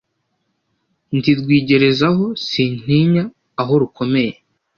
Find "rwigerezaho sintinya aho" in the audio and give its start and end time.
1.39-3.73